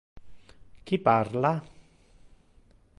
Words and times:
Qui 0.91 0.97
parla? 1.09 1.53